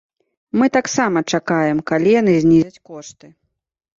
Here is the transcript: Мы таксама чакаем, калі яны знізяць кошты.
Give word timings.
Мы 0.59 0.67
таксама 0.77 1.21
чакаем, 1.37 1.83
калі 1.91 2.09
яны 2.21 2.33
знізяць 2.45 2.83
кошты. 2.93 3.27